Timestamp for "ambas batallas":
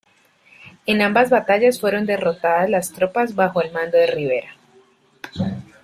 1.03-1.79